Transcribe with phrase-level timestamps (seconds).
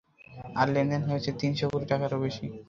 [0.55, 2.45] আর লেনদেনে হয়েছে তিনশো কোটি টাকার বেশি।